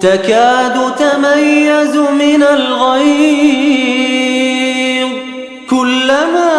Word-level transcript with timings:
تكاد 0.00 0.94
تميز 0.98 1.96
من 1.96 2.42
الغيظ. 2.42 3.90
كلما 5.70 6.50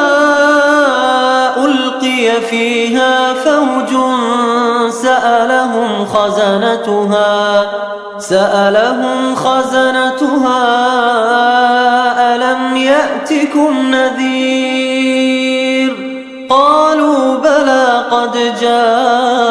ألقي 1.65 2.41
فيها 2.49 3.33
فوج 3.33 3.89
سألهم 4.91 6.05
خزنتها 6.05 7.71
سألهم 8.17 9.35
خزنتها 9.35 10.61
ألم 12.35 12.77
يأتكم 12.77 13.91
نذير؟ 13.91 15.21
قالوا 16.49 17.37
بلى 17.37 18.03
قد 18.11 18.53
جاءنا 18.61 19.50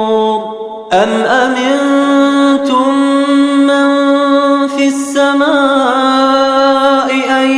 أم 0.93 1.09
أمنتم 1.25 2.95
من 3.67 3.87
في 4.67 4.87
السماء 4.87 5.51
أن 7.29 7.49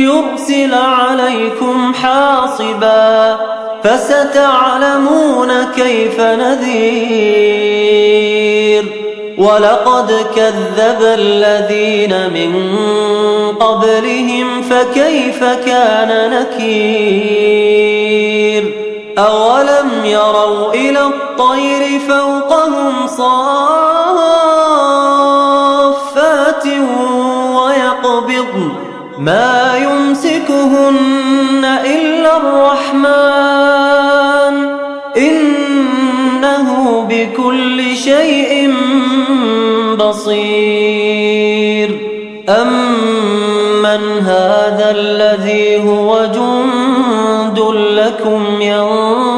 يرسل 0.00 0.74
عليكم 0.74 1.94
حاصبا 1.94 3.36
فستعلمون 3.84 5.64
كيف 5.76 6.20
نذير 6.20 7.78
ولقد 9.38 10.26
كذب 10.36 11.02
الذين 11.02 12.30
من 12.30 12.52
قبلهم 13.56 14.62
فكيف 14.62 15.44
كان 15.44 16.30
نكير 16.30 17.58
أولم 19.18 19.77
يروا 20.10 20.74
إلى 20.74 21.00
الطير 21.06 22.00
فوقهم 22.00 23.06
صافات 23.06 23.28
ويقبضن 27.54 28.72
ما 29.18 29.76
يمسكهن 29.76 31.64
إلا 31.84 32.36
الرحمن. 32.36 33.98
إنه 35.16 36.68
بكل 37.08 37.96
شيء 37.96 38.74
بصير. 39.98 41.88
أمن 42.48 44.02
هذا 44.18 44.90
الذي 44.90 45.88
هو 45.88 46.24
جند 46.24 47.58
لكم 47.98 48.44
ينصركم 48.60 49.37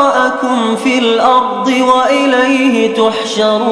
ذرأكم 0.00 0.76
في 0.76 0.98
الأرض 0.98 1.68
وإليه 1.68 2.94
تحشرون 2.94 3.70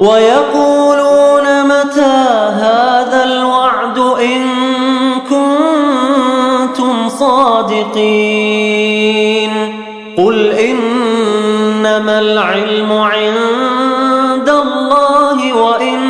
ويقولون 0.00 1.64
متى 1.64 2.26
هذا 2.60 3.24
الوعد 3.24 3.98
إن 3.98 4.46
كنتم 5.30 7.08
صادقين 7.08 7.90
قل 10.18 10.50
إنما 10.50 12.18
العلم 12.20 12.92
عند 12.92 14.48
الله 14.48 15.52
وإنما 15.52 16.09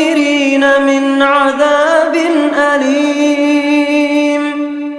الكافرين 0.00 0.64
من 0.86 1.22
عذاب 1.22 2.16
أليم. 2.74 4.42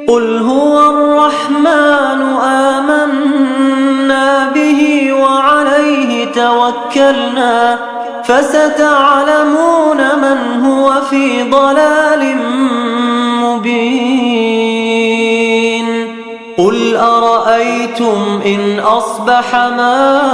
قل 0.08 0.38
هو 0.38 0.90
الرحمن 0.90 2.22
آمنا 2.44 4.52
به 4.56 5.14
وعليه 5.14 6.26
توكلنا. 6.26 7.78
فستعلمون 8.24 9.98
من 9.98 10.66
هو 10.66 10.94
في 11.10 11.44
ضلال 11.44 12.38
مبين. 13.44 14.92
قل 16.58 16.96
أرأيتم 16.96 18.42
إن 18.46 18.80
أصبح 18.80 19.56
ماؤكم 19.56 20.32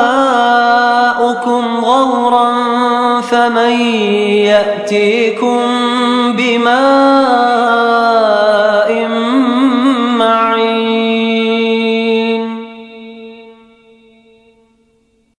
فمن 3.47 3.81
يأتيكم 4.51 5.59
بماء 6.37 7.16